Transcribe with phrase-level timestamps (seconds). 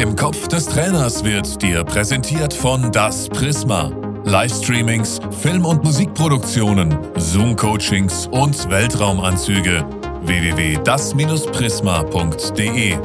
[0.00, 3.92] Im Kopf des Trainers wird dir präsentiert von Das Prisma.
[4.24, 9.84] Livestreamings, Film- und Musikproduktionen, Zoom-Coachings und Weltraumanzüge.
[10.22, 12.96] www.das-prisma.de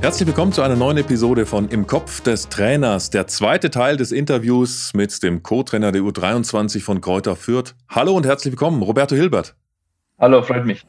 [0.00, 4.12] Herzlich willkommen zu einer neuen Episode von Im Kopf des Trainers, der zweite Teil des
[4.12, 7.74] Interviews mit dem Co-Trainer der U23 von Kräuter Fürth.
[7.90, 9.56] Hallo und herzlich willkommen, Roberto Hilbert.
[10.18, 10.86] Hallo, freut mich.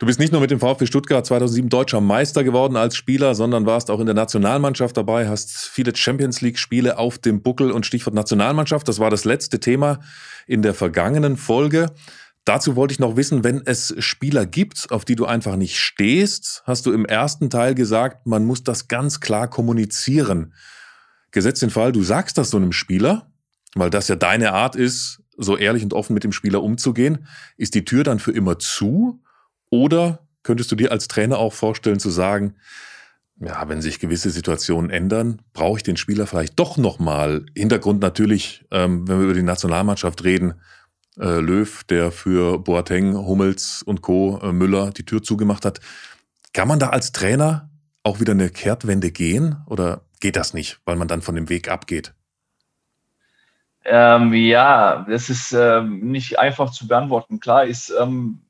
[0.00, 3.66] Du bist nicht nur mit dem VfB Stuttgart 2007 deutscher Meister geworden als Spieler, sondern
[3.66, 7.84] warst auch in der Nationalmannschaft dabei, hast viele Champions League Spiele auf dem Buckel und
[7.84, 8.88] Stichwort Nationalmannschaft.
[8.88, 10.00] Das war das letzte Thema
[10.46, 11.92] in der vergangenen Folge.
[12.46, 16.62] Dazu wollte ich noch wissen, wenn es Spieler gibt, auf die du einfach nicht stehst,
[16.64, 20.54] hast du im ersten Teil gesagt, man muss das ganz klar kommunizieren.
[21.30, 23.30] Gesetzt den Fall, du sagst das so einem Spieler,
[23.74, 27.26] weil das ja deine Art ist, so ehrlich und offen mit dem Spieler umzugehen,
[27.58, 29.20] ist die Tür dann für immer zu?
[29.70, 32.56] Oder könntest du dir als Trainer auch vorstellen zu sagen,
[33.40, 37.46] ja, wenn sich gewisse Situationen ändern, brauche ich den Spieler vielleicht doch nochmal.
[37.56, 40.54] Hintergrund natürlich, ähm, wenn wir über die Nationalmannschaft reden,
[41.18, 44.40] äh, Löw, der für Boateng, Hummels und Co.
[44.42, 45.80] Äh, Müller die Tür zugemacht hat.
[46.52, 47.70] Kann man da als Trainer
[48.02, 51.70] auch wieder eine Kehrtwende gehen oder geht das nicht, weil man dann von dem Weg
[51.70, 52.12] abgeht?
[53.84, 57.40] Ähm, ja, das ist ähm, nicht einfach zu beantworten.
[57.40, 58.40] Klar ist, ähm,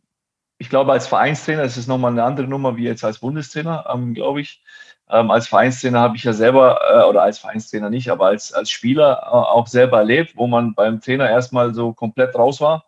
[0.61, 4.13] ich glaube, als Vereinstrainer ist es nochmal eine andere Nummer wie jetzt als Bundestrainer, ähm,
[4.13, 4.63] glaube ich.
[5.09, 8.71] Ähm, als Vereinstrainer habe ich ja selber, äh, oder als Vereinstrainer nicht, aber als, als
[8.71, 12.85] Spieler äh, auch selber erlebt, wo man beim Trainer erstmal so komplett raus war,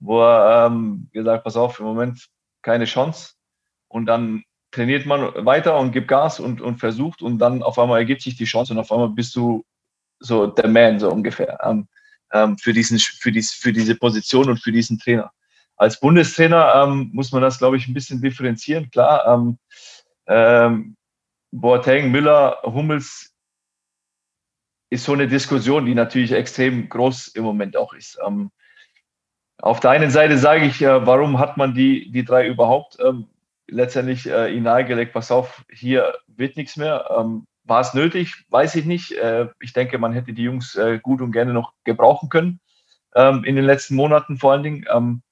[0.00, 2.26] wo er ähm, gesagt, pass auf, im Moment
[2.62, 3.34] keine Chance.
[3.86, 8.00] Und dann trainiert man weiter und gibt Gas und, und versucht und dann auf einmal
[8.00, 9.64] ergibt sich die Chance und auf einmal bist du
[10.18, 11.86] so der Man, so ungefähr, ähm,
[12.32, 15.30] ähm für, diesen, für, dies, für diese Position und für diesen Trainer
[15.76, 18.90] als Bundestrainer ähm, muss man das, glaube ich, ein bisschen differenzieren.
[18.90, 19.58] Klar, ähm,
[20.26, 20.96] ähm,
[21.50, 23.32] Boateng, Müller, Hummels
[24.90, 28.18] ist so eine Diskussion, die natürlich extrem groß im Moment auch ist.
[28.24, 28.50] Ähm,
[29.58, 33.28] auf der einen Seite sage ich, äh, warum hat man die, die drei überhaupt ähm,
[33.66, 37.08] letztendlich äh, ihnen nahegelegt, pass auf, hier wird nichts mehr.
[37.16, 38.44] Ähm, war es nötig?
[38.50, 39.12] Weiß ich nicht.
[39.12, 42.60] Äh, ich denke, man hätte die Jungs äh, gut und gerne noch gebrauchen können
[43.16, 45.22] in den letzten Monaten vor allen Dingen.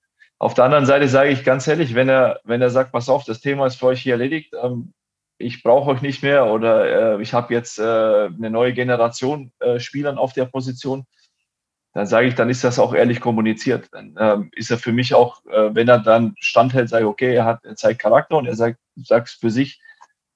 [0.43, 3.23] Auf der anderen Seite sage ich ganz ehrlich, wenn er, wenn er sagt, pass auf,
[3.23, 4.93] das Thema ist für euch hier erledigt, ähm,
[5.39, 9.79] ich brauche euch nicht mehr oder äh, ich habe jetzt äh, eine neue Generation äh,
[9.79, 11.07] Spielern auf der Position,
[11.95, 13.89] dann sage ich, dann ist das auch ehrlich kommuniziert.
[13.93, 17.37] Dann ähm, ist er für mich auch, äh, wenn er dann standhält, sage ich, okay,
[17.37, 19.81] er, hat, er zeigt Charakter und er sagt, sagt für sich,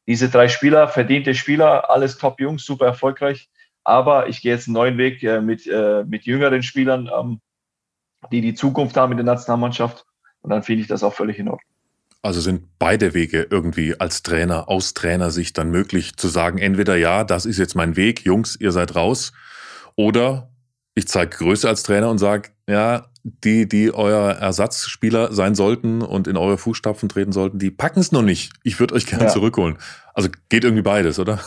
[0.07, 3.49] diese drei Spieler, verdiente Spieler, alles Top-Jungs, super erfolgreich,
[3.83, 7.11] aber ich gehe jetzt einen neuen Weg äh, mit, äh, mit jüngeren Spielern.
[7.13, 7.41] Ähm,
[8.33, 10.05] die die Zukunft haben in der Nationalmannschaft.
[10.43, 11.71] Und dann finde ich das auch völlig in Ordnung.
[12.23, 17.25] Also sind beide Wege irgendwie als Trainer, aus Trainersicht dann möglich zu sagen, entweder ja,
[17.25, 19.33] das ist jetzt mein Weg, Jungs, ihr seid raus,
[19.95, 20.51] oder
[20.95, 26.27] ich zeige Größe als Trainer und sage, ja, die, die euer Ersatzspieler sein sollten und
[26.27, 28.53] in eure Fußstapfen treten sollten, die packen es noch nicht.
[28.63, 29.31] Ich würde euch gerne ja.
[29.31, 29.79] zurückholen.
[30.15, 31.41] Also geht irgendwie beides, oder?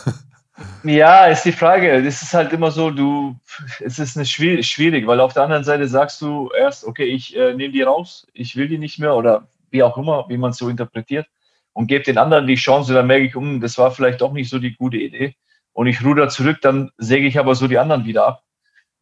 [0.83, 2.01] Ja, ist die Frage.
[2.03, 3.35] Das ist halt immer so, du,
[3.79, 7.35] es ist eine schwierig, schwierig, weil auf der anderen Seite sagst du erst, okay, ich
[7.35, 10.51] äh, nehme die raus, ich will die nicht mehr oder wie auch immer, wie man
[10.51, 11.27] es so interpretiert
[11.73, 14.49] und gebe den anderen die Chance, dann merke ich, um, das war vielleicht doch nicht
[14.49, 15.35] so die gute Idee
[15.73, 18.43] und ich ruder zurück, dann säge ich aber so die anderen wieder ab.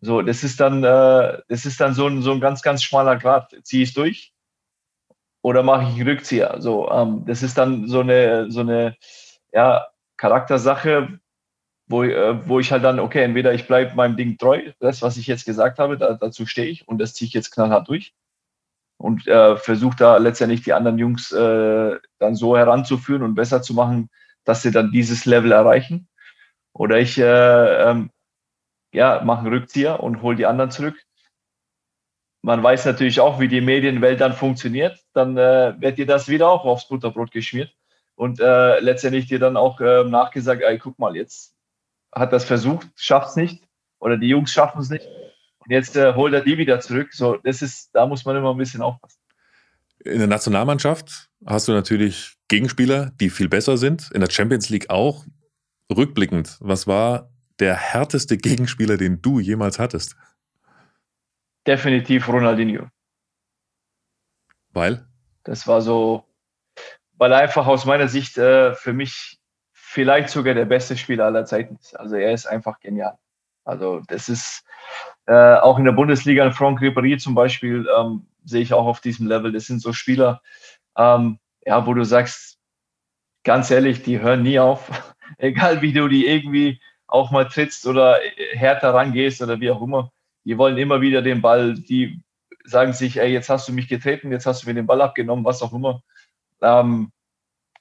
[0.01, 3.16] So, das ist dann, äh, das ist dann so ein, so ein ganz, ganz schmaler
[3.18, 3.56] Grad.
[3.63, 4.34] Ziehe ich es durch
[5.41, 6.57] oder mache ich einen Rückzieher?
[6.59, 8.95] So, ähm, das ist dann so eine, so eine,
[9.53, 9.88] ja,
[10.18, 11.19] Charaktersache,
[11.87, 15.17] wo, äh, wo ich halt dann, okay, entweder ich bleibe meinem Ding treu, das, was
[15.17, 18.13] ich jetzt gesagt habe, da, dazu stehe ich und das ziehe ich jetzt knallhart durch
[18.97, 23.73] und äh, versuche da letztendlich die anderen Jungs äh, dann so heranzuführen und besser zu
[23.73, 24.09] machen,
[24.43, 26.07] dass sie dann dieses Level erreichen.
[26.73, 28.11] Oder ich äh, ähm,
[28.93, 30.95] ja, mache einen Rückzieher und hole die anderen zurück.
[32.43, 34.99] Man weiß natürlich auch, wie die Medienwelt dann funktioniert.
[35.13, 37.73] Dann äh, wird dir das wieder auch aufs Butterbrot geschmiert
[38.15, 41.56] und äh, letztendlich dir dann auch äh, nachgesagt, ey, guck mal, jetzt
[42.13, 43.68] hat das versucht, schafft es nicht.
[44.00, 45.07] Oder die Jungs schaffen es nicht.
[45.59, 47.13] Und jetzt äh, holt er die wieder zurück.
[47.13, 49.19] So, das ist, da muss man immer ein bisschen aufpassen.
[50.04, 54.12] In der Nationalmannschaft hast du natürlich Gegenspieler, die viel besser sind.
[54.13, 55.25] In der Champions League auch.
[55.89, 60.15] Rückblickend, was war der härteste Gegenspieler, den du jemals hattest?
[61.65, 62.88] Definitiv Ronaldinho.
[64.69, 65.07] Weil?
[65.44, 66.25] Das war so,
[67.13, 69.37] weil er einfach aus meiner Sicht äh, für mich
[69.89, 71.98] vielleicht sogar der beste Spieler aller Zeiten ist.
[71.98, 73.18] Also er ist einfach genial.
[73.63, 74.66] Also das ist
[75.28, 79.00] äh, auch in der Bundesliga, in Franck Ribéry zum Beispiel, ähm, sehe ich auch auf
[79.00, 79.54] diesem Level.
[79.54, 80.42] Das sind so Spieler,
[80.98, 82.60] ähm, ja, wo du sagst,
[83.45, 84.89] ganz ehrlich, die hören nie auf.
[85.38, 88.19] egal wie du die irgendwie auch mal trittst oder
[88.54, 90.12] härter rangehst oder wie auch immer,
[90.44, 92.22] die wollen immer wieder den Ball, die
[92.66, 95.45] sagen sich, ey, jetzt hast du mich getreten, jetzt hast du mir den Ball abgenommen,
[95.45, 96.04] was auch immer.
[96.62, 97.12] Ähm,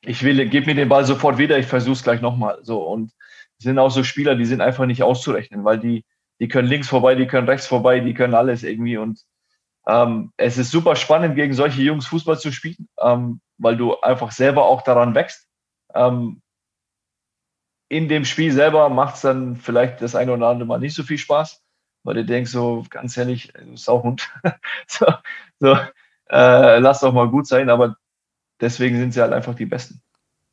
[0.07, 2.59] ich will, gib mir den Ball sofort wieder, ich versuche es gleich nochmal.
[2.63, 3.13] So, und
[3.59, 6.05] sind auch so Spieler, die sind einfach nicht auszurechnen, weil die,
[6.41, 8.99] die können links vorbei, die können rechts vorbei, die können alles irgendwie.
[8.99, 9.25] Und
[9.87, 14.31] ähm, es ist super spannend, gegen solche Jungs Fußball zu spielen, ähm, weil du einfach
[14.31, 15.49] selber auch daran wächst.
[15.95, 16.41] Ähm,
[17.89, 21.03] in dem Spiel selber macht es dann vielleicht das eine oder andere Mal nicht so
[21.03, 21.63] viel Spaß,
[22.05, 24.29] weil du denkst so, ganz ehrlich, Sauhund,
[24.87, 25.07] so,
[25.59, 25.77] so
[26.29, 27.97] äh, lass doch mal gut sein, aber
[28.61, 30.01] deswegen sind sie halt einfach die Besten.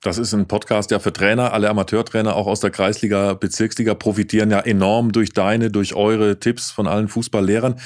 [0.04, 1.54] Das ist ein Podcast ja für Trainer.
[1.54, 6.72] Alle Amateurtrainer auch aus der Kreisliga, Bezirksliga profitieren ja enorm durch deine, durch eure Tipps
[6.72, 7.80] von allen Fußballlehrern.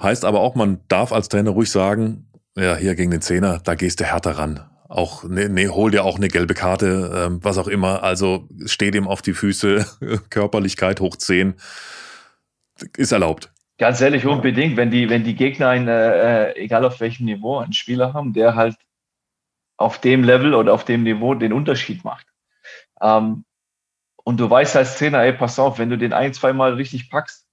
[0.00, 3.74] Heißt aber auch, man darf als Trainer ruhig sagen, ja, hier gegen den Zehner, da
[3.74, 4.60] gehst du härter ran.
[4.88, 8.04] Auch, ne, ne, hol dir auch eine gelbe Karte, ähm, was auch immer.
[8.04, 9.86] Also steht ihm auf die Füße,
[10.30, 11.54] Körperlichkeit hoch 10.
[12.96, 13.52] Ist erlaubt.
[13.78, 17.72] Ganz ehrlich, unbedingt, wenn die, wenn die Gegner, ein, äh, egal auf welchem Niveau, einen
[17.72, 18.76] Spieler haben, der halt
[19.76, 22.26] auf dem Level oder auf dem Niveau den Unterschied macht.
[23.00, 23.44] Ähm,
[24.24, 27.46] und du weißt als Trainer, ey, pass auf, wenn du den ein, zweimal richtig packst,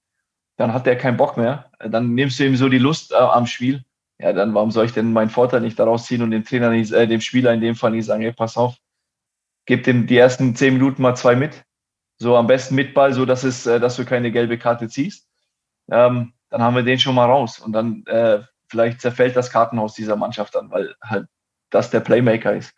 [0.56, 1.70] dann hat der keinen Bock mehr.
[1.78, 3.84] Dann nimmst du ihm so die Lust äh, am Spiel.
[4.18, 6.92] Ja, dann warum soll ich denn meinen Vorteil nicht daraus ziehen und dem Trainer nicht,
[6.92, 8.76] äh, dem Spieler in dem Fall nicht sagen, ey, pass auf,
[9.66, 11.64] gib dem die ersten zehn Minuten mal zwei mit.
[12.18, 15.28] So am besten mit Ball, so dass es, äh, dass du keine gelbe Karte ziehst.
[15.90, 17.58] Ähm, dann haben wir den schon mal raus.
[17.58, 21.26] Und dann äh, vielleicht zerfällt das Kartenhaus dieser Mannschaft dann, weil halt
[21.72, 22.74] das der Playmaker ist.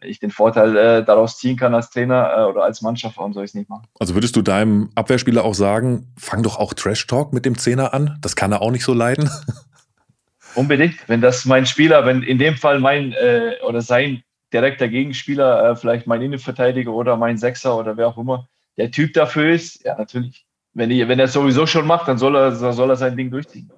[0.00, 3.32] Wenn ich den Vorteil äh, daraus ziehen kann als Trainer äh, oder als Mannschaft, warum
[3.32, 3.86] soll ich es nicht machen?
[3.98, 7.94] Also würdest du deinem Abwehrspieler auch sagen, fang doch auch Trash Talk mit dem Zehner
[7.94, 8.18] an?
[8.20, 9.30] Das kann er auch nicht so leiden.
[10.54, 10.96] Unbedingt.
[11.08, 14.22] Wenn das mein Spieler, wenn in dem Fall mein äh, oder sein
[14.52, 19.12] direkter Gegenspieler, äh, vielleicht mein Innenverteidiger oder mein Sechser oder wer auch immer, der Typ
[19.12, 20.46] dafür ist, ja, natürlich.
[20.74, 23.30] Wenn, ich, wenn er es sowieso schon macht, dann soll er, soll er sein Ding
[23.30, 23.70] durchziehen.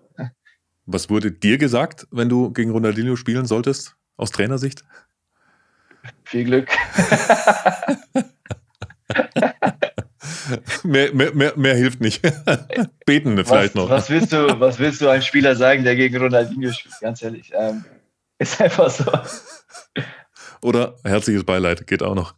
[0.86, 3.96] Was wurde dir gesagt, wenn du gegen Ronaldinho spielen solltest?
[4.16, 4.84] Aus Trainersicht?
[6.24, 6.68] Viel Glück.
[10.84, 12.22] mehr, mehr, mehr, mehr, hilft nicht.
[13.06, 13.90] Beten vielleicht was, noch.
[13.90, 16.94] Was willst, du, was willst du einem Spieler sagen, der gegen Ronaldinho spielt?
[17.00, 17.52] Ganz ehrlich.
[17.54, 17.84] Ähm,
[18.38, 19.04] ist einfach so.
[20.62, 22.34] Oder herzliches Beileid, geht auch noch.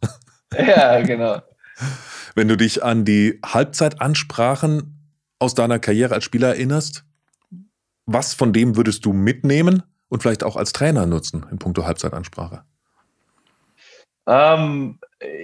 [0.57, 1.41] Ja, genau.
[2.35, 7.05] Wenn du dich an die Halbzeitansprachen aus deiner Karriere als Spieler erinnerst,
[8.05, 12.63] was von dem würdest du mitnehmen und vielleicht auch als Trainer nutzen in puncto Halbzeitansprache?
[14.27, 14.99] Ähm,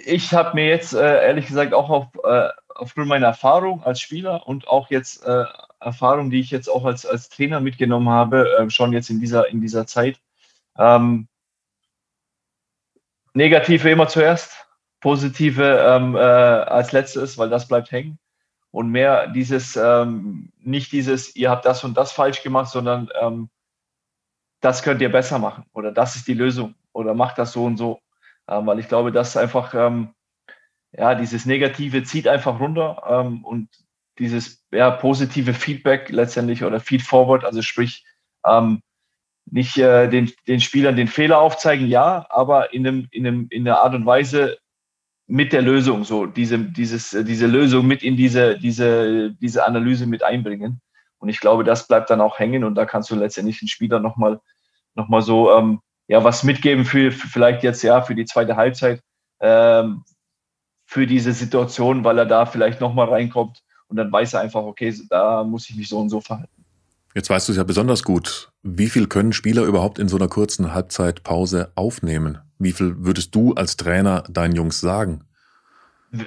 [0.05, 4.47] ich habe mir jetzt äh, ehrlich gesagt auch auf, äh, aufgrund meiner Erfahrung als Spieler
[4.47, 5.45] und auch jetzt äh,
[5.79, 9.47] Erfahrung, die ich jetzt auch als, als Trainer mitgenommen habe, äh, schon jetzt in dieser,
[9.49, 10.19] in dieser Zeit.
[10.77, 11.27] Ähm,
[13.33, 14.67] negative immer zuerst,
[14.99, 18.17] positive ähm, äh, als letztes, weil das bleibt hängen.
[18.71, 23.49] Und mehr dieses, ähm, nicht dieses, ihr habt das und das falsch gemacht, sondern ähm,
[24.65, 27.77] das könnt ihr besser machen oder das ist die Lösung oder macht das so und
[27.77, 27.99] so.
[28.49, 30.09] Ähm, weil ich glaube, dass einfach, ähm,
[30.91, 33.69] ja, dieses Negative zieht einfach runter ähm, und
[34.17, 38.05] dieses ja, positive Feedback letztendlich oder Feedforward, also sprich,
[38.43, 38.81] ähm,
[39.45, 43.65] nicht äh, den, den Spielern den Fehler aufzeigen, ja, aber in, einem, in, einem, in
[43.65, 44.57] der Art und Weise
[45.27, 50.07] mit der Lösung, so diese, dieses, äh, diese Lösung mit in diese, diese, diese Analyse
[50.07, 50.81] mit einbringen.
[51.19, 53.99] Und ich glaube, das bleibt dann auch hängen und da kannst du letztendlich den Spieler
[53.99, 54.39] nochmal
[54.95, 59.01] nochmal so ähm, ja, was mitgeben für, für, vielleicht jetzt ja für die zweite Halbzeit,
[59.39, 60.03] ähm,
[60.85, 64.93] für diese Situation, weil er da vielleicht nochmal reinkommt und dann weiß er einfach, okay,
[65.09, 66.65] da muss ich mich so und so verhalten.
[67.15, 68.51] Jetzt weißt du es ja besonders gut.
[68.61, 72.39] Wie viel können Spieler überhaupt in so einer kurzen Halbzeitpause aufnehmen?
[72.59, 75.23] Wie viel würdest du als Trainer deinen Jungs sagen?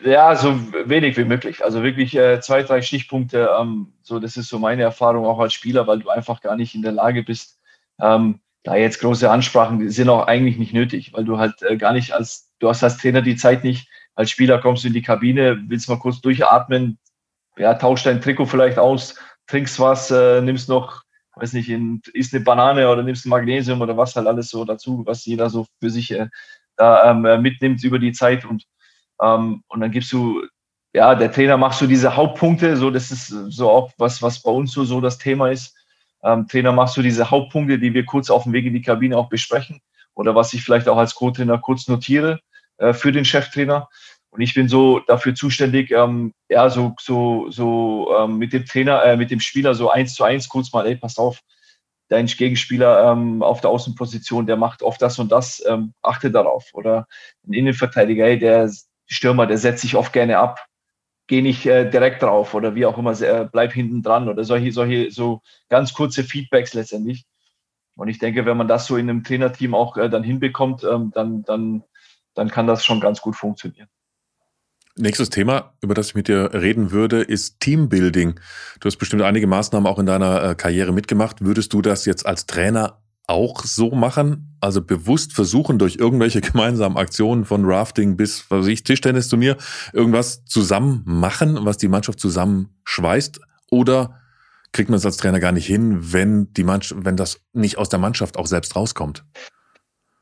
[0.05, 1.65] Ja, so wenig wie möglich.
[1.65, 3.51] Also wirklich äh, zwei, drei Stichpunkte.
[3.59, 6.75] Ähm, so, das ist so meine Erfahrung auch als Spieler, weil du einfach gar nicht
[6.75, 7.59] in der Lage bist,
[8.01, 11.95] ähm, da jetzt große Ansprachen sind auch eigentlich nicht nötig, weil du halt äh, gar
[11.95, 15.01] nicht als, du hast als Trainer die Zeit nicht, als Spieler kommst du in die
[15.01, 16.99] Kabine, willst mal kurz durchatmen,
[17.57, 19.15] ja, tausch dein Trikot vielleicht aus,
[19.47, 21.03] trinkst was, äh, nimmst noch,
[21.37, 24.67] weiß nicht, in, isst eine Banane oder nimmst ein Magnesium oder was halt alles so
[24.67, 26.29] dazu, was jeder so für sich äh,
[26.77, 28.45] da ähm, äh, mitnimmt über die Zeit.
[28.45, 28.65] Und,
[29.23, 30.43] ähm, und dann gibst du,
[30.93, 34.51] ja, der Trainer machst du diese Hauptpunkte, so das ist so auch was, was bei
[34.51, 35.75] uns so, so das Thema ist
[36.23, 39.17] ähm, Trainer, machst du diese Hauptpunkte, die wir kurz auf dem Weg in die Kabine
[39.17, 39.81] auch besprechen
[40.15, 42.41] oder was ich vielleicht auch als Co-Trainer kurz notiere
[42.79, 43.89] äh, für den Cheftrainer.
[44.31, 49.03] Und ich bin so dafür zuständig, ähm, ja, so, so, so ähm, mit dem Trainer,
[49.05, 51.41] äh, mit dem Spieler so eins zu eins kurz mal, ey, pass auf,
[52.09, 56.67] dein Gegenspieler ähm, auf der Außenposition, der macht oft das und das, ähm, achte darauf.
[56.73, 57.07] Oder
[57.47, 58.71] ein Innenverteidiger, ey, der
[59.07, 60.67] Stürmer, der setzt sich oft gerne ab,
[61.29, 64.73] geh nicht äh, direkt drauf oder wie auch immer, äh, bleib hinten dran oder solche,
[64.73, 67.27] solche so ganz kurze Feedbacks letztendlich.
[67.95, 71.13] Und ich denke, wenn man das so in einem Trainerteam auch äh, dann hinbekommt, ähm,
[71.15, 71.85] dann, dann,
[72.35, 73.89] dann kann das schon ganz gut funktionieren.
[74.97, 78.41] Nächstes Thema, über das ich mit dir reden würde, ist Teambuilding.
[78.81, 81.45] Du hast bestimmt einige Maßnahmen auch in deiner äh, Karriere mitgemacht.
[81.45, 84.57] Würdest du das jetzt als Trainer auch so machen?
[84.61, 89.57] Also bewusst versuchen, durch irgendwelche gemeinsamen Aktionen von Rafting bis, was weiß ich, Tischtennisturnier,
[89.93, 93.41] irgendwas zusammen machen, was die Mannschaft zusammenschweißt?
[93.71, 94.19] Oder
[94.73, 97.89] kriegt man es als Trainer gar nicht hin, wenn die Mannschaft, wenn das nicht aus
[97.89, 99.25] der Mannschaft auch selbst rauskommt?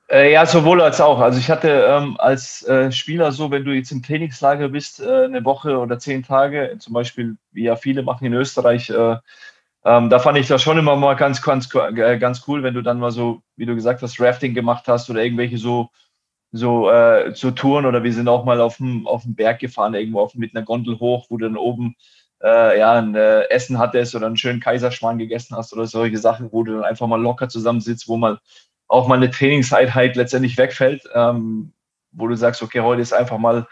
[0.09, 1.19] Äh, ja, sowohl als auch.
[1.19, 5.25] Also ich hatte ähm, als äh, Spieler so, wenn du jetzt im Trainingslager bist, äh,
[5.25, 9.17] eine Woche oder zehn Tage, zum Beispiel, wie ja viele machen in Österreich, äh,
[9.87, 12.83] ähm, da fand ich das schon immer mal ganz, ganz, äh, ganz cool, wenn du
[12.83, 15.91] dann mal so, wie du gesagt hast, Rafting gemacht hast oder irgendwelche so,
[16.51, 19.95] so, äh, so Touren oder wir sind auch mal auf dem, auf dem Berg gefahren,
[19.95, 21.95] irgendwo auf, mit einer Gondel hoch, wo du dann oben
[22.43, 26.51] äh, ja, ein äh, Essen hattest oder einen schönen Kaiserschmarrn gegessen hast oder solche Sachen,
[26.51, 28.41] wo du dann einfach mal locker zusammensitzt, wo mal
[28.89, 31.73] auch mal eine Trainingseinheit letztendlich wegfällt, ähm,
[32.11, 33.69] wo du sagst, okay, heute ist einfach mal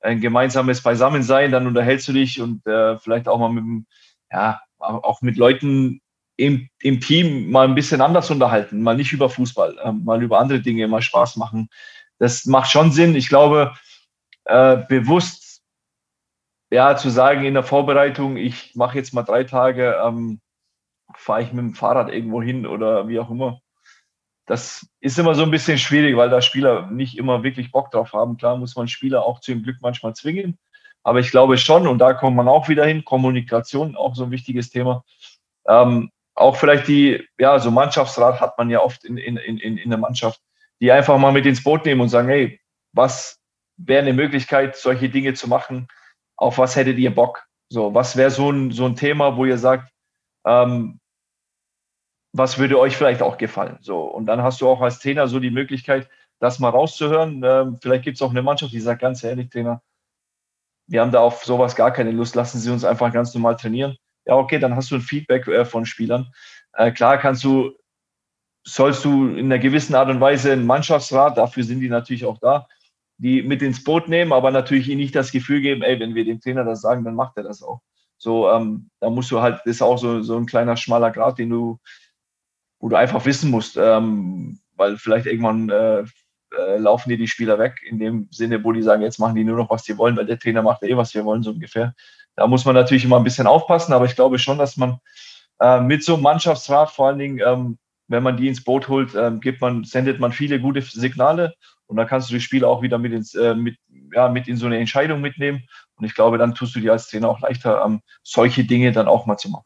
[0.00, 3.84] ein gemeinsames Beisammensein, dann unterhältst du dich und äh, vielleicht auch mal mit
[4.30, 6.00] ja, auch mit Leuten
[6.36, 10.38] im, im Team mal ein bisschen anders unterhalten, mal nicht über Fußball, äh, mal über
[10.38, 11.68] andere Dinge, mal Spaß machen.
[12.18, 13.14] Das macht schon Sinn.
[13.14, 13.74] Ich glaube,
[14.44, 15.62] äh, bewusst
[16.70, 20.40] ja, zu sagen in der Vorbereitung, ich mache jetzt mal drei Tage, ähm,
[21.14, 23.60] fahre ich mit dem Fahrrad irgendwo hin oder wie auch immer
[24.46, 28.12] das ist immer so ein bisschen schwierig, weil da Spieler nicht immer wirklich Bock drauf
[28.12, 28.36] haben.
[28.36, 30.56] Klar muss man Spieler auch zu dem Glück manchmal zwingen.
[31.06, 34.32] Aber ich glaube schon, und da kommt man auch wieder hin, Kommunikation, auch so ein
[34.32, 35.04] wichtiges Thema.
[35.68, 39.88] Ähm, auch vielleicht die, ja, so Mannschaftsrat hat man ja oft in, in, in, in
[39.88, 40.40] der Mannschaft,
[40.80, 42.60] die einfach mal mit ins Boot nehmen und sagen, hey,
[42.92, 43.38] was
[43.76, 45.86] wäre eine Möglichkeit, solche Dinge zu machen?
[46.36, 47.46] Auf was hättet ihr Bock?
[47.68, 49.92] So, was wäre so ein, so ein Thema, wo ihr sagt,
[50.44, 50.98] ähm,
[52.32, 53.78] was würde euch vielleicht auch gefallen?
[53.80, 56.08] So, und dann hast du auch als Trainer so die Möglichkeit,
[56.40, 57.44] das mal rauszuhören.
[57.44, 59.82] Ähm, vielleicht gibt es auch eine Mannschaft, die sagt ganz ehrlich, Trainer,
[60.86, 63.96] wir haben da auf sowas gar keine Lust, lassen Sie uns einfach ganz normal trainieren.
[64.24, 66.32] Ja, okay, dann hast du ein Feedback äh, von Spielern.
[66.72, 67.72] Äh, klar kannst du,
[68.64, 72.38] sollst du in einer gewissen Art und Weise einen Mannschaftsrat, dafür sind die natürlich auch
[72.38, 72.66] da,
[73.18, 76.24] die mit ins Boot nehmen, aber natürlich ihnen nicht das Gefühl geben, ey, wenn wir
[76.24, 77.80] dem Trainer das sagen, dann macht er das auch.
[78.18, 81.38] So, ähm, da musst du halt, das ist auch so, so ein kleiner schmaler Grad,
[81.38, 81.78] den du,
[82.80, 86.04] wo du einfach wissen musst, ähm, weil vielleicht irgendwann äh,
[86.56, 89.44] äh, laufen dir die Spieler weg, in dem Sinne, wo die sagen, jetzt machen die
[89.44, 91.94] nur noch, was die wollen, weil der Trainer macht eh, was wir wollen, so ungefähr.
[92.36, 94.98] Da muss man natürlich immer ein bisschen aufpassen, aber ich glaube schon, dass man
[95.60, 99.14] äh, mit so einem Mannschaftsrat, vor allen Dingen, ähm, wenn man die ins Boot holt,
[99.14, 101.54] ähm, gibt man, sendet man viele gute Signale
[101.86, 103.76] und dann kannst du die Spieler auch wieder mit, ins, äh, mit,
[104.14, 105.66] ja, mit in so eine Entscheidung mitnehmen.
[105.96, 109.08] Und ich glaube, dann tust du dir als Trainer auch leichter, ähm, solche Dinge dann
[109.08, 109.65] auch mal zu machen.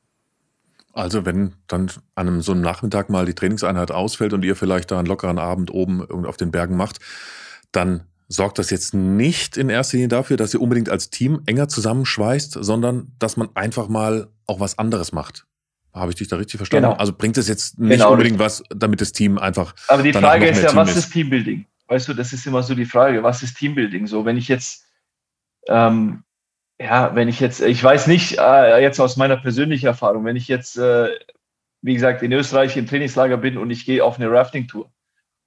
[0.92, 4.90] Also wenn dann an einem so einem Nachmittag mal die Trainingseinheit ausfällt und ihr vielleicht
[4.90, 6.99] da einen lockeren Abend oben auf den Bergen macht,
[7.73, 11.68] dann sorgt das jetzt nicht in erster Linie dafür, dass ihr unbedingt als Team enger
[11.68, 15.47] zusammenschweißt, sondern dass man einfach mal auch was anderes macht.
[15.92, 16.90] Habe ich dich da richtig verstanden?
[16.90, 16.99] Genau.
[16.99, 18.12] Also bringt es jetzt nicht genau.
[18.12, 19.75] unbedingt was, damit das Team einfach.
[19.88, 20.97] Aber die Frage ist ja, Team was ist.
[20.97, 21.66] ist Teambuilding?
[21.88, 24.06] Weißt du, das ist immer so die Frage, was ist Teambuilding?
[24.06, 24.85] So, wenn ich jetzt
[25.66, 26.23] ähm,
[26.80, 30.49] ja, wenn ich jetzt, ich weiß nicht, äh, jetzt aus meiner persönlichen Erfahrung, wenn ich
[30.49, 31.10] jetzt, äh,
[31.82, 34.90] wie gesagt, in Österreich im Trainingslager bin und ich gehe auf eine Rafting-Tour,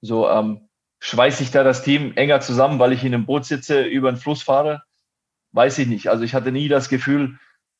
[0.00, 0.68] so ähm,
[1.00, 4.16] schweiße ich da das Team enger zusammen, weil ich in einem Boot sitze, über den
[4.16, 4.84] Fluss fahre,
[5.52, 6.08] weiß ich nicht.
[6.08, 7.36] Also ich hatte nie das Gefühl,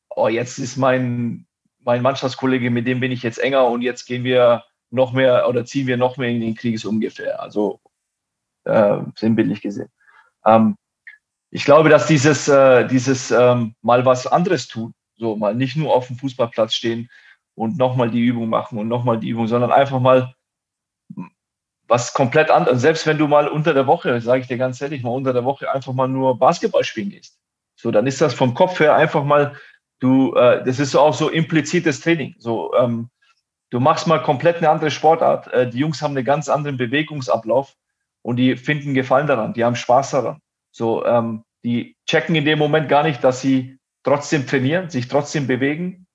[0.09, 1.47] oh, jetzt ist mein,
[1.79, 5.63] mein Mannschaftskollege, mit dem bin ich jetzt enger und jetzt gehen wir noch mehr oder
[5.63, 7.41] ziehen wir noch mehr in den Krieg, so ungefähr.
[7.41, 7.79] Also
[8.65, 9.89] äh, sinnbildlich gesehen.
[10.45, 10.75] Ähm,
[11.55, 15.95] ich glaube, dass dieses, äh, dieses ähm, mal was anderes tun, so mal nicht nur
[15.95, 17.09] auf dem Fußballplatz stehen
[17.53, 20.35] und nochmal die Übung machen und nochmal die Übung, sondern einfach mal
[21.87, 22.81] was komplett anderes.
[22.81, 25.45] Selbst wenn du mal unter der Woche, sage ich dir ganz ehrlich, mal unter der
[25.45, 27.39] Woche einfach mal nur Basketball spielen gehst.
[27.77, 29.55] So, dann ist das vom Kopf her einfach mal,
[30.01, 32.35] du, äh, das ist auch so implizites Training.
[32.37, 33.07] So, ähm,
[33.69, 35.47] du machst mal komplett eine andere Sportart.
[35.53, 37.77] Äh, die Jungs haben einen ganz anderen Bewegungsablauf
[38.23, 40.41] und die finden Gefallen daran, die haben Spaß daran.
[40.75, 45.47] So, ähm, die checken in dem Moment gar nicht, dass sie trotzdem trainieren, sich trotzdem
[45.47, 46.05] bewegen,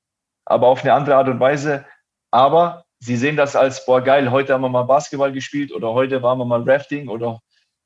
[0.45, 1.85] aber auf eine andere Art und Weise.
[2.31, 6.23] Aber sie sehen das als, boah, geil, heute haben wir mal Basketball gespielt oder heute
[6.23, 7.41] waren wir mal Rafting oder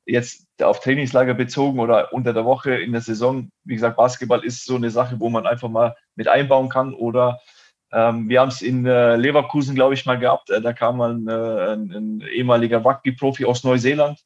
[0.05, 3.49] jetzt auf Trainingslager bezogen oder unter der Woche in der Saison.
[3.63, 6.93] Wie gesagt, Basketball ist so eine Sache, wo man einfach mal mit einbauen kann.
[6.93, 7.39] Oder
[7.91, 10.51] ähm, wir haben es in äh, Leverkusen, glaube ich, mal gehabt.
[10.51, 14.23] Äh, da kam mal ein, äh, ein, ein ehemaliger Rugby-Profi aus Neuseeland.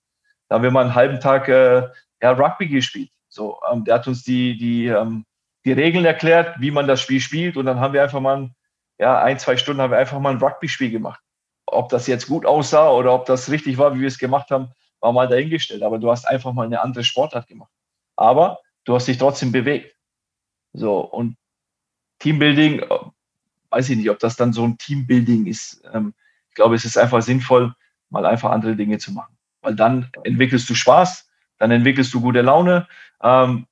[0.50, 1.88] Da haben wir mal einen halben Tag äh,
[2.22, 3.10] ja, Rugby gespielt.
[3.30, 5.26] So, ähm, der hat uns die, die, ähm,
[5.66, 7.58] die Regeln erklärt, wie man das Spiel spielt.
[7.58, 8.50] Und dann haben wir einfach mal,
[8.98, 11.22] ja, ein, zwei Stunden haben wir einfach mal ein Rugby-Spiel gemacht.
[11.66, 14.72] Ob das jetzt gut aussah oder ob das richtig war, wie wir es gemacht haben,
[15.00, 15.84] war mal dahingestellt.
[15.84, 17.72] Aber du hast einfach mal eine andere Sportart gemacht.
[18.16, 19.96] Aber du hast dich trotzdem bewegt.
[20.74, 21.38] So, und
[22.20, 23.00] Teambuilding, äh,
[23.70, 25.82] weiß ich nicht, ob das dann so ein Teambuilding ist.
[25.94, 26.14] Ähm,
[26.50, 27.74] ich glaube, es ist einfach sinnvoll,
[28.10, 29.38] mal einfach andere Dinge zu machen.
[29.62, 31.29] Weil dann entwickelst du Spaß,
[31.60, 32.88] dann entwickelst du gute Laune
[33.22, 33.68] ähm,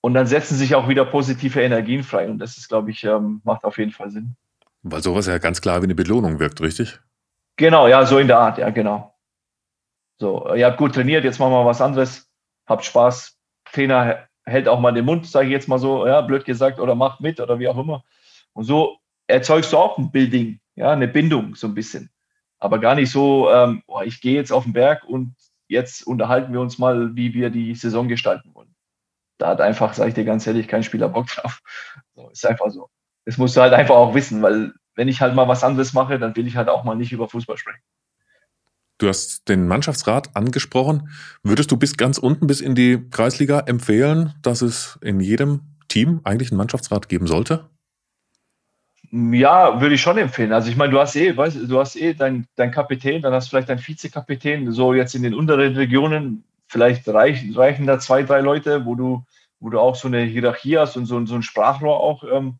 [0.00, 2.28] und dann setzen sich auch wieder positive Energien frei.
[2.28, 4.36] Und das ist, glaube ich, ähm, macht auf jeden Fall Sinn.
[4.82, 7.00] Weil sowas ja ganz klar wie eine Belohnung wirkt, richtig?
[7.56, 9.14] Genau, ja, so in der Art, ja, genau.
[10.18, 12.30] So, ihr habt gut trainiert, jetzt machen wir was anderes,
[12.66, 13.36] habt Spaß.
[13.64, 16.94] Trainer hält auch mal den Mund, sage ich jetzt mal so, ja, blöd gesagt, oder
[16.94, 18.04] macht mit oder wie auch immer.
[18.52, 22.10] Und so erzeugst du auch ein Building, ja, eine Bindung so ein bisschen.
[22.58, 25.34] Aber gar nicht so, ähm, oh, ich gehe jetzt auf den Berg und
[25.68, 28.74] jetzt unterhalten wir uns mal, wie wir die Saison gestalten wollen.
[29.38, 31.60] Da hat einfach, sage ich dir ganz ehrlich, kein Spieler Bock drauf.
[32.14, 32.88] So, ist einfach so.
[33.24, 36.18] Das musst du halt einfach auch wissen, weil wenn ich halt mal was anderes mache,
[36.18, 37.82] dann will ich halt auch mal nicht über Fußball sprechen.
[38.98, 41.10] Du hast den Mannschaftsrat angesprochen.
[41.42, 46.20] Würdest du bis ganz unten, bis in die Kreisliga empfehlen, dass es in jedem Team
[46.22, 47.70] eigentlich einen Mannschaftsrat geben sollte?
[49.16, 50.52] Ja, würde ich schon empfehlen.
[50.52, 53.46] Also ich meine, du hast eh, weißt, du hast eh deinen dein Kapitän, dann hast
[53.46, 54.72] du vielleicht deinen Vizekapitän.
[54.72, 59.24] So jetzt in den unteren Regionen, vielleicht reichen, reichen da zwei, drei Leute, wo du,
[59.60, 62.24] wo du auch so eine Hierarchie hast und so, so ein Sprachrohr auch.
[62.24, 62.58] Ähm,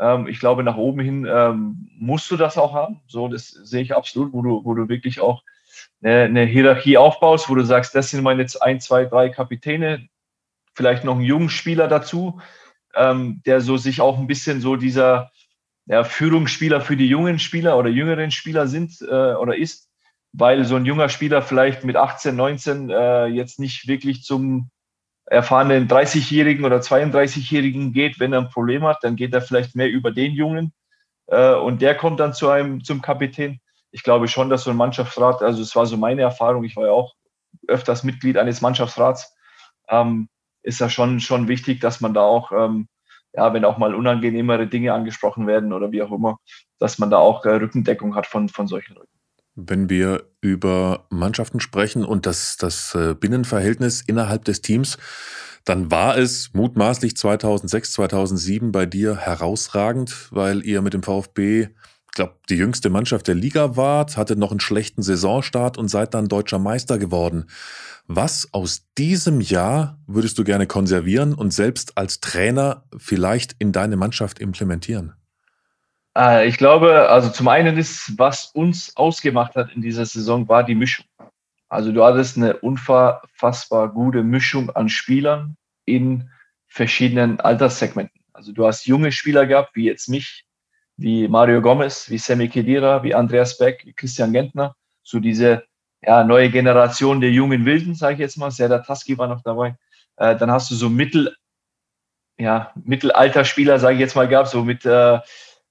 [0.00, 3.00] ähm, ich glaube, nach oben hin ähm, musst du das auch haben.
[3.06, 5.44] So, das sehe ich absolut, wo du, wo du wirklich auch
[6.02, 10.08] eine, eine Hierarchie aufbaust, wo du sagst, das sind meine ein, zwei, drei Kapitäne,
[10.74, 12.40] vielleicht noch einen jungen Spieler dazu,
[12.96, 15.30] ähm, der so sich auch ein bisschen so dieser
[15.92, 19.90] ja, Führungsspieler für die jungen Spieler oder jüngeren Spieler sind äh, oder ist,
[20.32, 24.70] weil so ein junger Spieler vielleicht mit 18, 19 äh, jetzt nicht wirklich zum
[25.26, 29.90] erfahrenen 30-Jährigen oder 32-Jährigen geht, wenn er ein Problem hat, dann geht er vielleicht mehr
[29.90, 30.72] über den Jungen
[31.26, 33.60] äh, und der kommt dann zu einem zum Kapitän.
[33.90, 36.86] Ich glaube schon, dass so ein Mannschaftsrat, also es war so meine Erfahrung, ich war
[36.86, 37.12] ja auch
[37.68, 39.36] öfters Mitglied eines Mannschaftsrats,
[39.90, 40.30] ähm,
[40.62, 42.88] ist ja schon, schon wichtig, dass man da auch ähm,
[43.34, 46.38] ja, wenn auch mal unangenehmere Dinge angesprochen werden oder wie auch immer,
[46.78, 49.08] dass man da auch äh, Rückendeckung hat von, von solchen Leuten.
[49.54, 54.98] Wenn wir über Mannschaften sprechen und das, das äh, Binnenverhältnis innerhalb des Teams,
[55.64, 62.14] dann war es mutmaßlich 2006, 2007 bei dir herausragend, weil ihr mit dem VfB, ich
[62.14, 66.28] glaube, die jüngste Mannschaft der Liga wart, hattet noch einen schlechten Saisonstart und seid dann
[66.28, 67.46] deutscher Meister geworden.
[68.06, 73.96] Was aus diesem Jahr würdest du gerne konservieren und selbst als Trainer vielleicht in deine
[73.96, 75.14] Mannschaft implementieren?
[76.16, 80.64] Äh, ich glaube, also zum einen ist, was uns ausgemacht hat in dieser Saison, war
[80.64, 81.06] die Mischung.
[81.68, 86.28] Also du hattest eine unfassbar gute Mischung an Spielern in
[86.68, 88.20] verschiedenen Alterssegmenten.
[88.34, 90.44] Also du hast junge Spieler gehabt, wie jetzt mich,
[90.96, 94.74] wie Mario Gomez, wie Sammy Kedira, wie Andreas Beck, Christian Gentner.
[95.02, 95.64] So diese
[96.04, 98.50] ja, neue Generation der jungen Wilden, sage ich jetzt mal.
[98.50, 99.76] Serdar Taski war noch dabei.
[100.16, 101.34] Äh, dann hast du so Mittel,
[102.38, 105.20] ja, Mittelalterspieler, sage ich jetzt mal, gab so mit äh,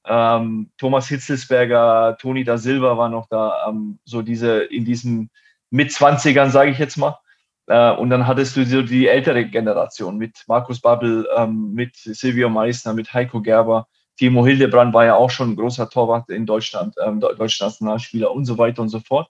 [0.06, 5.30] ähm, Thomas Hitzelsberger, Toni da Silva war noch da, ähm, so diese in diesen
[5.70, 7.20] Mitzwanzigern, sage ich jetzt mal.
[7.68, 12.50] Äh, und dann hattest du so die ältere Generation mit Markus Babbel, ähm, mit Silvio
[12.50, 13.88] Meissner, mit Heiko Gerber.
[14.18, 18.46] Timo Hildebrand war ja auch schon ein großer Torwart in Deutschland, ähm, deutscher Nationalspieler und
[18.46, 19.30] so weiter und so fort.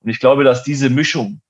[0.00, 1.40] Und ich glaube, dass diese Mischung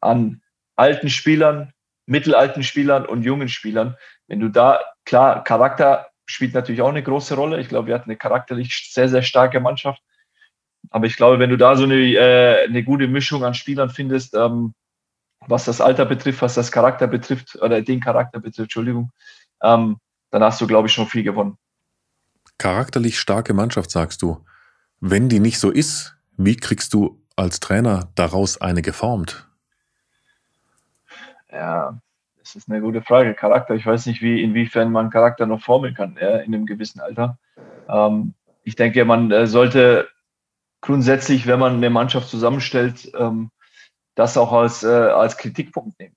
[0.00, 0.42] an
[0.76, 1.72] alten Spielern,
[2.06, 3.96] mittelalten Spielern und jungen Spielern,
[4.26, 7.60] wenn du da, klar, Charakter spielt natürlich auch eine große Rolle.
[7.60, 10.02] Ich glaube, wir hatten eine charakterlich sehr, sehr starke Mannschaft.
[10.90, 14.34] Aber ich glaube, wenn du da so eine, äh, eine gute Mischung an Spielern findest,
[14.34, 14.74] ähm,
[15.46, 19.12] was das Alter betrifft, was das Charakter betrifft, oder den Charakter betrifft, Entschuldigung,
[19.62, 19.98] ähm,
[20.30, 21.56] dann hast du, glaube ich, schon viel gewonnen.
[22.58, 24.44] Charakterlich starke Mannschaft, sagst du.
[25.00, 29.48] Wenn die nicht so ist, wie kriegst du als Trainer daraus eine geformt?
[31.50, 31.98] Ja,
[32.38, 33.34] das ist eine gute Frage.
[33.34, 37.00] Charakter, ich weiß nicht, wie, inwiefern man Charakter noch formen kann ja, in einem gewissen
[37.00, 37.38] Alter.
[37.88, 40.08] Ähm, ich denke, man äh, sollte
[40.80, 43.50] grundsätzlich, wenn man eine Mannschaft zusammenstellt, ähm,
[44.14, 46.16] das auch als, äh, als Kritikpunkt nehmen.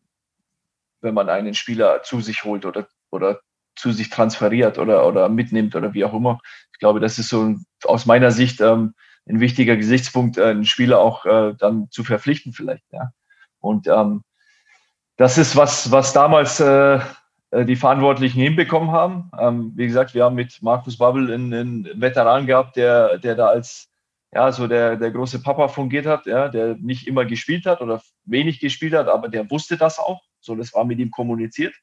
[1.02, 3.42] Wenn man einen Spieler zu sich holt oder, oder
[3.76, 6.40] zu sich transferiert oder, oder mitnimmt oder wie auch immer.
[6.72, 8.96] Ich glaube, das ist so aus meiner Sicht ähm,
[9.28, 12.86] ein wichtiger Gesichtspunkt, äh, einen Spieler auch äh, dann zu verpflichten vielleicht.
[12.92, 13.12] Ja.
[13.60, 14.24] Und ähm,
[15.18, 17.00] das ist was, was damals äh,
[17.52, 19.32] äh, die Verantwortlichen hinbekommen haben.
[19.40, 23.48] Ähm, wie gesagt, wir haben mit Markus Babbel einen, einen Veteran gehabt, der, der da
[23.48, 23.90] als
[24.34, 28.02] ja, so der, der große Papa fungiert hat, ja, der nicht immer gespielt hat oder
[28.26, 30.22] wenig gespielt hat, aber der wusste das auch.
[30.42, 31.74] So, das war mit ihm kommuniziert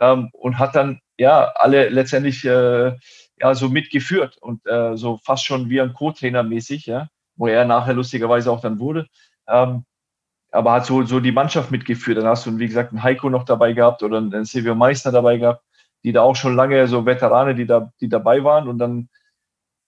[0.00, 2.96] ähm, und hat dann ja alle letztendlich äh,
[3.40, 7.64] ja so mitgeführt und äh, so fast schon wie ein Co-Trainer mäßig, ja, wo er
[7.64, 9.06] nachher lustigerweise auch dann wurde.
[9.48, 9.84] Ähm,
[10.52, 12.18] aber hat so, so die Mannschaft mitgeführt.
[12.18, 15.38] Dann hast du, wie gesagt, einen Heiko noch dabei gehabt oder einen Silvio Meister dabei
[15.38, 15.64] gehabt,
[16.02, 18.68] die da auch schon lange so Veterane, die da, die dabei waren.
[18.68, 19.08] Und dann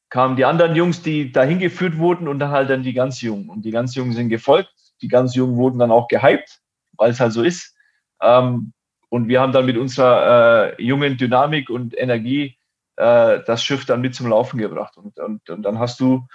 [0.08, 3.48] kamen die anderen Jungs, die dahin geführt wurden und dann halt dann die ganz Jungen.
[3.48, 4.72] Und die ganz Jungen sind gefolgt.
[5.00, 6.60] Die ganz Jungen wurden dann auch gehypt,
[6.96, 7.74] weil es halt so ist.
[8.20, 8.72] Ähm,
[9.08, 12.56] und wir haben dann mit unserer äh, jungen Dynamik und Energie
[12.96, 14.96] äh, das Schiff dann mit zum Laufen gebracht.
[14.96, 16.26] Und, und, und dann hast du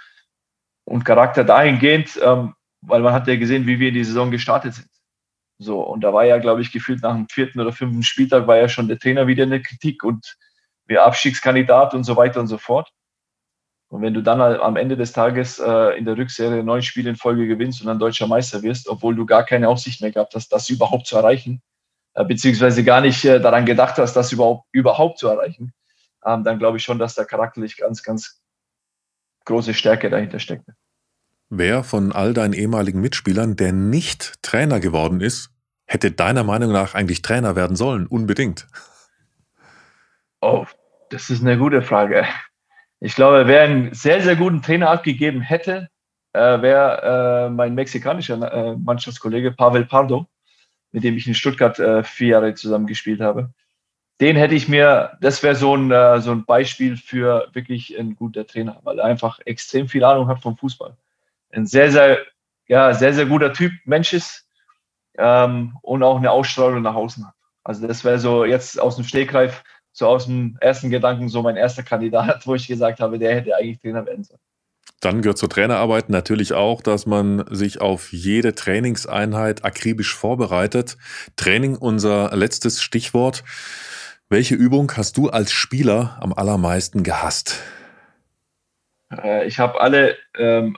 [0.84, 4.74] und Charakter dahingehend, ähm, weil man hat ja gesehen, wie wir in die Saison gestartet
[4.74, 4.88] sind.
[5.58, 8.56] So, und da war ja, glaube ich, gefühlt nach dem vierten oder fünften Spieltag war
[8.56, 10.36] ja schon der Trainer wieder in der Kritik und
[10.86, 12.90] wir Abstiegskandidat und so weiter und so fort.
[13.90, 17.16] Und wenn du dann am Ende des Tages äh, in der Rückserie neun Spiele in
[17.16, 20.52] Folge gewinnst und dann deutscher Meister wirst, obwohl du gar keine Aussicht mehr gehabt hast,
[20.52, 21.62] das überhaupt zu erreichen,
[22.14, 25.72] äh, beziehungsweise gar nicht äh, daran gedacht hast, das überhaupt, überhaupt zu erreichen,
[26.24, 28.40] ähm, dann glaube ich schon, dass da charakterlich ganz, ganz
[29.44, 30.68] große Stärke dahinter steckt.
[31.50, 35.50] Wer von all deinen ehemaligen Mitspielern, der nicht Trainer geworden ist,
[35.86, 38.06] hätte deiner Meinung nach eigentlich Trainer werden sollen?
[38.06, 38.66] Unbedingt.
[40.40, 40.66] Oh,
[41.08, 42.26] das ist eine gute Frage.
[43.00, 45.88] Ich glaube, wer einen sehr, sehr guten Trainer abgegeben hätte,
[46.32, 50.26] äh, wäre äh, mein mexikanischer äh, Mannschaftskollege Pavel Pardo,
[50.92, 53.52] mit dem ich in Stuttgart äh, vier Jahre zusammen gespielt habe.
[54.20, 58.16] Den hätte ich mir, das wäre so ein, äh, so ein Beispiel für wirklich ein
[58.16, 60.96] guter Trainer, weil er einfach extrem viel Ahnung hat vom Fußball.
[61.52, 62.18] Ein sehr, sehr,
[62.66, 64.46] ja, sehr, sehr guter Typ, Mensch ist
[65.16, 67.34] ähm, und auch eine Ausstrahlung nach außen hat.
[67.62, 69.62] Also das wäre so jetzt aus dem Stegreif
[69.98, 73.56] so aus dem ersten Gedanken so mein erster Kandidat, wo ich gesagt habe, der hätte
[73.56, 74.40] eigentlich Trainer werden sollen.
[75.00, 80.96] Dann gehört zur Trainerarbeit natürlich auch, dass man sich auf jede Trainingseinheit akribisch vorbereitet.
[81.36, 83.44] Training, unser letztes Stichwort.
[84.30, 87.62] Welche Übung hast du als Spieler am allermeisten gehasst?
[89.10, 90.76] Äh, ich habe alle ähm,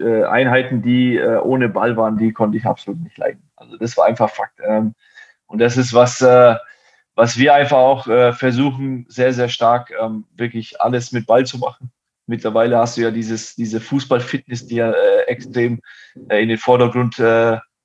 [0.00, 3.48] äh, Einheiten, die äh, ohne Ball waren, die konnte ich absolut nicht leiden.
[3.54, 4.58] Also das war einfach Fakt.
[4.66, 4.96] Ähm,
[5.46, 6.56] und das ist was, äh,
[7.14, 11.58] was wir einfach auch äh, versuchen, sehr, sehr stark ähm, wirklich alles mit Ball zu
[11.58, 11.92] machen.
[12.26, 15.80] Mittlerweile hast du ja dieses, diese Fußballfitness, die ja äh, extrem
[16.16, 17.16] in den Vordergrund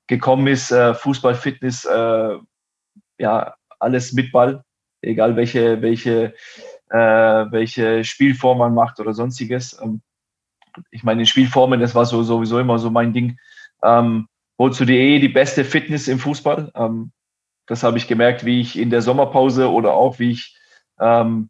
[0.06, 0.72] gekommen ist.
[0.72, 1.84] Fußballfitness,
[3.18, 4.62] ja, alles mit Ball,
[5.02, 6.34] egal welche, welche,
[6.88, 9.78] welche Spielform man macht oder sonstiges.
[9.82, 10.02] Ähm,
[10.90, 13.38] ich meine, in Spielformen, das war so, sowieso immer so mein Ding.
[13.82, 16.70] Ähm, eh die beste Fitness im Fußball?
[16.74, 17.12] Ähm,
[17.66, 20.56] das habe ich gemerkt, wie ich in der Sommerpause oder auch wie ich
[20.98, 21.48] ähm,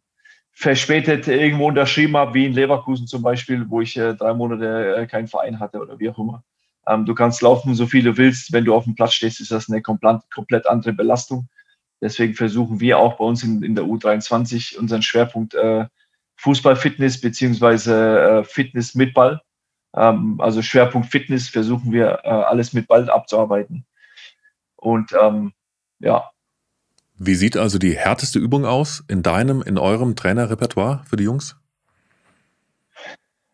[0.51, 5.07] verspätet irgendwo unterschrieben habe, wie in Leverkusen zum Beispiel, wo ich äh, drei Monate äh,
[5.07, 6.43] keinen Verein hatte oder wie auch immer.
[6.87, 8.53] Ähm, du kannst laufen, so viel du willst.
[8.53, 11.47] Wenn du auf dem Platz stehst, ist das eine komplett andere Belastung.
[12.01, 15.85] Deswegen versuchen wir auch bei uns in, in der U23 unseren Schwerpunkt äh,
[16.37, 19.41] Fußball-Fitness beziehungsweise äh, Fitness mit Ball.
[19.95, 23.85] Ähm, also Schwerpunkt Fitness versuchen wir äh, alles mit Ball abzuarbeiten.
[24.75, 25.53] Und ähm,
[25.99, 26.31] ja.
[27.17, 31.55] Wie sieht also die härteste Übung aus in deinem, in eurem Trainerrepertoire für die Jungs?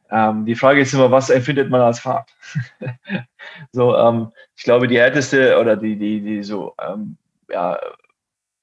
[0.09, 2.33] Ähm, die Frage ist immer, was empfindet man als hart?
[3.73, 7.17] so, ähm, ich glaube, die härteste oder die, die, die so, ähm,
[7.49, 7.77] ja,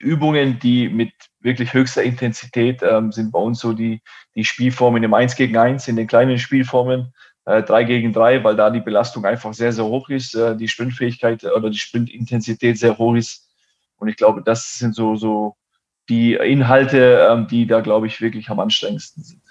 [0.05, 4.01] Übungen, die mit wirklich höchster Intensität ähm, sind bei uns so die,
[4.35, 7.13] die Spielformen im 1 gegen 1, in den kleinen Spielformen,
[7.45, 10.69] äh, 3 gegen 3, weil da die Belastung einfach sehr, sehr hoch ist, äh, die
[10.69, 13.49] Sprintfähigkeit oder die Sprintintensität sehr hoch ist.
[13.97, 15.57] Und ich glaube, das sind so, so
[16.09, 19.43] die Inhalte, ähm, die da, glaube ich, wirklich am anstrengendsten sind.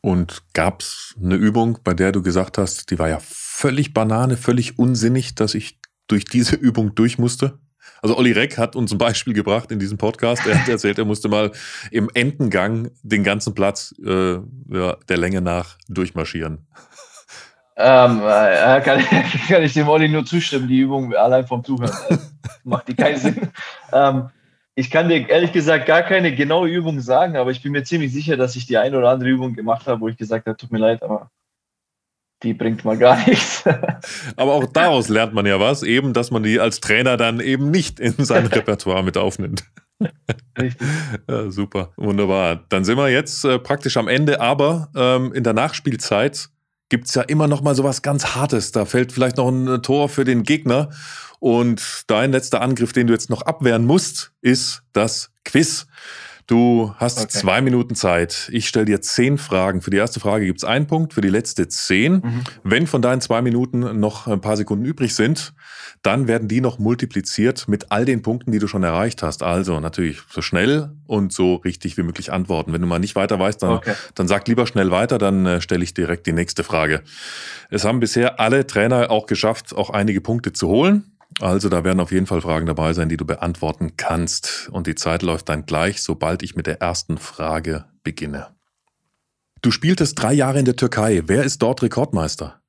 [0.00, 4.36] Und gab es eine Übung, bei der du gesagt hast, die war ja völlig Banane,
[4.36, 7.58] völlig unsinnig, dass ich durch diese Übung durch musste?
[8.02, 10.46] Also Olli Reck hat uns ein Beispiel gebracht in diesem Podcast.
[10.46, 11.52] Er hat erzählt, er musste mal
[11.90, 16.66] im Endengang den ganzen Platz äh, ja, der Länge nach durchmarschieren.
[17.80, 19.00] Ähm, äh, kann,
[19.48, 21.92] kann, ich dem Olli nur zustimmen, die Übung allein vom Zuhören.
[22.08, 22.16] Äh,
[22.64, 23.40] macht die keinen Sinn.
[23.90, 24.28] Ähm,
[24.74, 28.12] ich kann dir ehrlich gesagt gar keine genaue Übung sagen, aber ich bin mir ziemlich
[28.12, 30.70] sicher, dass ich die eine oder andere Übung gemacht habe, wo ich gesagt habe, tut
[30.70, 31.30] mir leid, aber
[32.42, 33.64] die bringt mal gar nichts.
[34.36, 37.70] aber auch daraus lernt man ja was, eben, dass man die als Trainer dann eben
[37.70, 39.64] nicht in sein Repertoire mit aufnimmt.
[40.58, 40.88] Richtig.
[41.28, 42.64] Ja, super, wunderbar.
[42.68, 46.48] Dann sind wir jetzt äh, praktisch am Ende, aber ähm, in der Nachspielzeit
[46.88, 48.72] gibt es ja immer noch mal so was ganz Hartes.
[48.72, 50.90] Da fällt vielleicht noch ein Tor für den Gegner.
[51.40, 55.86] Und dein letzter Angriff, den du jetzt noch abwehren musst, ist das Quiz.
[56.48, 57.28] Du hast okay.
[57.28, 58.48] zwei Minuten Zeit.
[58.50, 59.82] Ich stelle dir zehn Fragen.
[59.82, 62.14] Für die erste Frage gibt es einen Punkt, für die letzte zehn.
[62.14, 62.44] Mhm.
[62.64, 65.52] Wenn von deinen zwei Minuten noch ein paar Sekunden übrig sind,
[66.00, 69.42] dann werden die noch multipliziert mit all den Punkten, die du schon erreicht hast.
[69.42, 72.72] Also natürlich so schnell und so richtig wie möglich antworten.
[72.72, 73.92] Wenn du mal nicht weiter weißt, dann, okay.
[74.14, 77.02] dann sag lieber schnell weiter, dann äh, stelle ich direkt die nächste Frage.
[77.68, 81.12] Es haben bisher alle Trainer auch geschafft, auch einige Punkte zu holen.
[81.40, 84.68] Also da werden auf jeden Fall Fragen dabei sein, die du beantworten kannst.
[84.72, 88.54] Und die Zeit läuft dann gleich, sobald ich mit der ersten Frage beginne.
[89.62, 91.22] Du spieltest drei Jahre in der Türkei.
[91.26, 92.60] Wer ist dort Rekordmeister?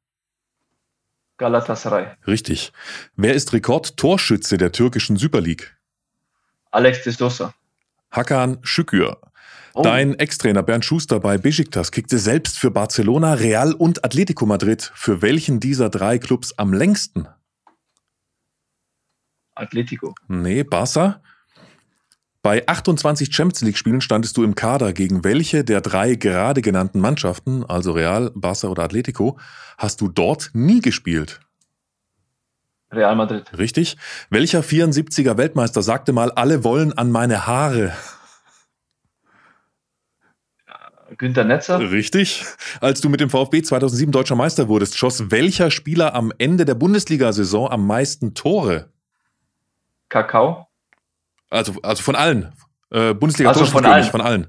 [1.37, 2.07] Galatasaray.
[2.27, 2.73] Richtig.
[3.15, 5.77] Wer ist Rekordtorschütze der türkischen Super League?
[6.71, 7.53] Alex de Sosa.
[8.11, 9.17] Hakan Şükür.
[9.73, 9.83] Oh.
[9.83, 14.91] Dein Ex-Trainer Bernd Schuster bei Besiktas kickte selbst für Barcelona, Real und Atletico Madrid.
[14.95, 17.27] Für welchen dieser drei Clubs am längsten?
[19.59, 20.15] Atletico.
[20.27, 21.21] Nee, Barca.
[22.41, 24.93] Bei 28 Champions League-Spielen standest du im Kader.
[24.93, 29.37] Gegen welche der drei gerade genannten Mannschaften, also Real, Barca oder Atletico,
[29.77, 31.41] hast du dort nie gespielt?
[32.91, 33.45] Real Madrid.
[33.57, 33.97] Richtig.
[34.29, 37.93] Welcher 74er Weltmeister sagte mal, alle wollen an meine Haare?
[41.17, 41.79] Günter Netzer.
[41.91, 42.45] Richtig.
[42.81, 46.75] Als du mit dem VfB 2007 deutscher Meister wurdest, schoss welcher Spieler am Ende der
[46.75, 48.89] Bundesliga-Saison am meisten Tore?
[50.09, 50.67] Kakao?
[51.49, 52.53] Also, also von allen.
[52.91, 54.03] Äh, Bundesliga also von allen.
[54.05, 54.47] von allen.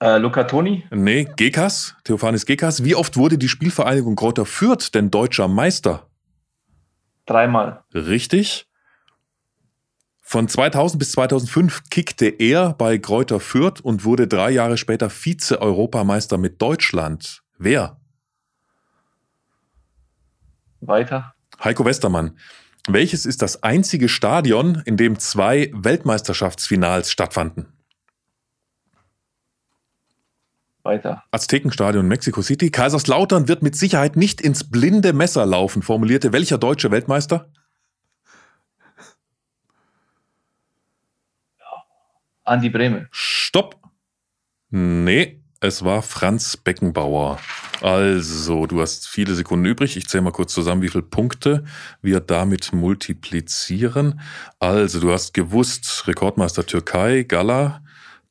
[0.00, 0.86] Äh, Luca Toni?
[0.90, 2.84] Nee, Gekas, Theophanis Gekas.
[2.84, 6.10] Wie oft wurde die Spielvereinigung Kräuter Fürth denn deutscher Meister?
[7.26, 7.84] Dreimal.
[7.94, 8.68] Richtig.
[10.20, 16.38] Von 2000 bis 2005 kickte er bei Kräuter Fürth und wurde drei Jahre später Vize-Europameister
[16.38, 17.42] mit Deutschland.
[17.58, 18.00] Wer?
[20.80, 21.34] Weiter.
[21.62, 22.36] Heiko Westermann.
[22.86, 27.72] Welches ist das einzige Stadion, in dem zwei Weltmeisterschaftsfinals stattfanden?
[30.82, 31.24] Weiter.
[31.30, 32.70] Aztekenstadion Mexico City.
[32.70, 37.50] Kaiserslautern wird mit Sicherheit nicht ins blinde Messer laufen, formulierte welcher deutsche Weltmeister?
[42.44, 43.08] Andi Breme.
[43.10, 43.80] Stopp.
[44.68, 47.38] Nee, es war Franz Beckenbauer.
[47.80, 49.96] Also, du hast viele Sekunden übrig.
[49.96, 51.64] Ich zähle mal kurz zusammen, wie viele Punkte
[52.02, 54.20] wir damit multiplizieren.
[54.58, 57.82] Also, du hast gewusst, Rekordmeister Türkei, Gala.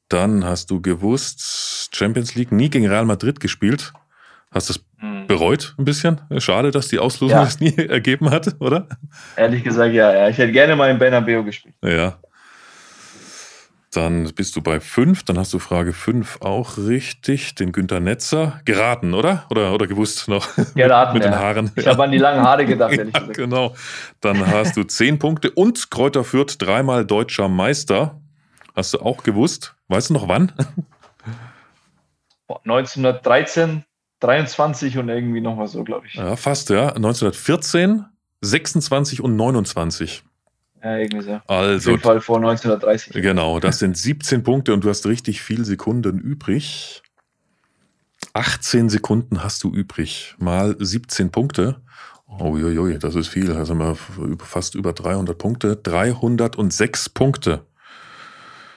[0.09, 3.93] Dann hast du gewusst, Champions League, nie gegen Real Madrid gespielt.
[4.51, 5.27] Hast du es hm.
[5.27, 6.21] bereut ein bisschen?
[6.37, 7.43] Schade, dass die Auslosung ja.
[7.45, 8.87] das nie ergeben hat, oder?
[9.35, 10.29] Ehrlich gesagt, ja, ja.
[10.29, 11.75] Ich hätte gerne mal in Bernabeu gespielt.
[11.83, 12.19] Ja.
[13.93, 17.53] Dann bist du bei 5, dann hast du Frage 5 auch richtig.
[17.55, 18.59] Den Günter Netzer.
[18.65, 19.45] Geraten, oder?
[19.51, 20.47] Oder, oder gewusst noch?
[20.75, 21.13] Geraten.
[21.13, 21.29] Mit ja.
[21.29, 21.71] den Haaren.
[21.75, 23.37] Ich habe an die langen Haare gedacht, ehrlich ja, gesagt.
[23.37, 23.75] Genau.
[24.21, 28.19] Dann hast du 10 Punkte und Kräuter führt dreimal deutscher Meister.
[28.75, 29.75] Hast du auch gewusst?
[29.87, 30.51] Weißt du noch wann?
[32.47, 33.83] 1913,
[34.21, 36.15] 23 und irgendwie noch mal so, glaube ich.
[36.15, 36.87] Ja, fast, ja.
[36.89, 38.05] 1914,
[38.41, 40.23] 26 und 29.
[40.83, 41.39] Ja, irgendwie so.
[41.47, 43.13] Also, Auf jeden Fall vor 1930.
[43.13, 47.01] Genau, das sind 17 Punkte und du hast richtig viel Sekunden übrig.
[48.33, 51.81] 18 Sekunden hast du übrig, mal 17 Punkte.
[52.39, 53.45] Uiuiui, das ist viel.
[53.45, 53.95] Da sind wir
[54.39, 55.75] fast über 300 Punkte.
[55.75, 57.65] 306 Punkte.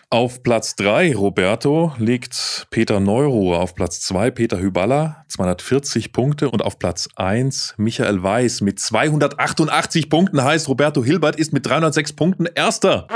[0.08, 3.58] Auf Platz 3, Roberto, liegt Peter Neuruhr.
[3.58, 6.48] Auf Platz 2 Peter Hyballa, 240 Punkte.
[6.48, 10.44] Und auf Platz 1 Michael Weiß mit 288 Punkten.
[10.44, 13.08] Heißt, Roberto Hilbert ist mit 306 Punkten Erster.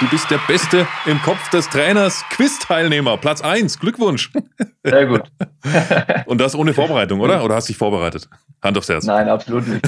[0.00, 2.24] Du bist der Beste im Kopf des Trainers.
[2.30, 3.78] Quiz-Teilnehmer, Platz 1.
[3.78, 4.32] Glückwunsch.
[4.82, 5.30] Sehr gut.
[6.26, 7.44] Und das ohne Vorbereitung, oder?
[7.44, 8.28] Oder hast du dich vorbereitet?
[8.60, 9.04] Hand aufs Herz.
[9.04, 9.84] Nein, absolut nicht.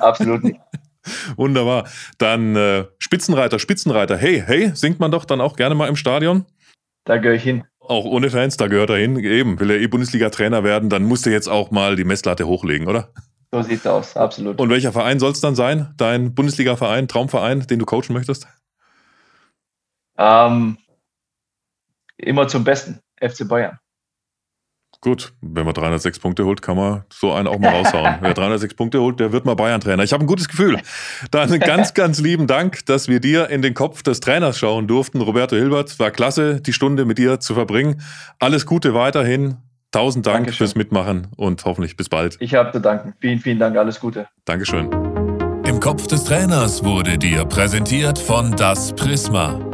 [0.00, 0.58] Absolut nicht.
[1.36, 1.88] Wunderbar.
[2.18, 4.16] Dann äh, Spitzenreiter, Spitzenreiter.
[4.16, 6.46] Hey, hey, singt man doch dann auch gerne mal im Stadion?
[7.04, 7.64] Da gehöre ich hin.
[7.80, 9.18] Auch ohne Fans, da gehört er hin.
[9.18, 12.88] Eben, will er eh Bundesliga-Trainer werden, dann muss er jetzt auch mal die Messlatte hochlegen,
[12.88, 13.10] oder?
[13.52, 14.58] So sieht's aus, absolut.
[14.58, 15.92] Und welcher Verein soll es dann sein?
[15.96, 18.48] Dein Bundesliga-Verein, Traumverein, den du coachen möchtest?
[20.16, 20.78] Ähm,
[22.16, 23.78] immer zum Besten, FC Bayern.
[25.04, 28.14] Gut, wenn man 306 Punkte holt, kann man so einen auch mal raushauen.
[28.22, 30.02] Wer 306 Punkte holt, der wird mal Bayern-Trainer.
[30.02, 30.78] Ich habe ein gutes Gefühl.
[31.30, 35.20] Dann ganz, ganz lieben Dank, dass wir dir in den Kopf des Trainers schauen durften.
[35.20, 38.00] Roberto Hilbert, war klasse, die Stunde mit dir zu verbringen.
[38.38, 39.58] Alles Gute weiterhin.
[39.92, 40.56] Tausend Dank Dankeschön.
[40.56, 42.38] fürs Mitmachen und hoffentlich bis bald.
[42.40, 43.12] Ich habe zu danken.
[43.20, 43.76] Vielen, vielen Dank.
[43.76, 44.26] Alles Gute.
[44.46, 44.88] Dankeschön.
[45.66, 49.73] Im Kopf des Trainers wurde dir präsentiert von Das Prisma.